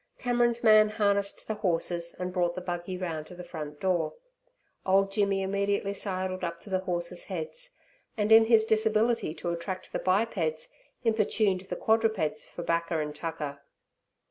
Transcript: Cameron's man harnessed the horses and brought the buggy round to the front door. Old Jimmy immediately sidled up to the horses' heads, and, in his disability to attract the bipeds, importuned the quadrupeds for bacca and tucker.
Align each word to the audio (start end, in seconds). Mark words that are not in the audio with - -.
Cameron's 0.17 0.63
man 0.63 0.89
harnessed 0.89 1.47
the 1.47 1.53
horses 1.53 2.15
and 2.17 2.33
brought 2.33 2.55
the 2.55 2.59
buggy 2.61 2.97
round 2.97 3.27
to 3.27 3.35
the 3.35 3.43
front 3.43 3.79
door. 3.79 4.15
Old 4.83 5.11
Jimmy 5.11 5.43
immediately 5.43 5.93
sidled 5.93 6.43
up 6.43 6.59
to 6.61 6.71
the 6.71 6.79
horses' 6.79 7.25
heads, 7.25 7.75
and, 8.17 8.31
in 8.31 8.45
his 8.45 8.65
disability 8.65 9.35
to 9.35 9.51
attract 9.51 9.93
the 9.93 9.99
bipeds, 9.99 10.69
importuned 11.03 11.61
the 11.69 11.75
quadrupeds 11.75 12.49
for 12.49 12.63
bacca 12.63 12.97
and 12.97 13.15
tucker. 13.15 13.59